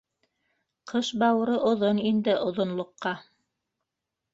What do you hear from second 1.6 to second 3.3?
оҙон инде оҙонлоҡҡа...